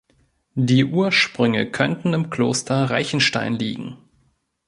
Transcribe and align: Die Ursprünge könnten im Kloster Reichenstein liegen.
Die 0.55 0.83
Ursprünge 0.83 1.69
könnten 1.69 2.15
im 2.15 2.31
Kloster 2.31 2.85
Reichenstein 2.85 3.53
liegen. 3.53 3.97